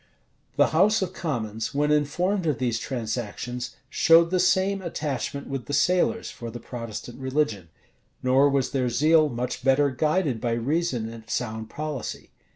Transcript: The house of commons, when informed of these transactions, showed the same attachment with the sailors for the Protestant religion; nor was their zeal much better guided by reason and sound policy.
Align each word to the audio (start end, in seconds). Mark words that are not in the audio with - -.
The 0.55 0.69
house 0.69 1.03
of 1.03 1.13
commons, 1.13 1.75
when 1.75 1.91
informed 1.91 2.47
of 2.47 2.57
these 2.57 2.79
transactions, 2.79 3.75
showed 3.87 4.31
the 4.31 4.39
same 4.39 4.81
attachment 4.81 5.45
with 5.45 5.67
the 5.67 5.75
sailors 5.75 6.31
for 6.31 6.49
the 6.49 6.59
Protestant 6.59 7.19
religion; 7.19 7.69
nor 8.23 8.49
was 8.49 8.71
their 8.71 8.89
zeal 8.89 9.29
much 9.29 9.63
better 9.63 9.91
guided 9.91 10.41
by 10.41 10.53
reason 10.53 11.07
and 11.07 11.29
sound 11.29 11.69
policy. 11.69 12.31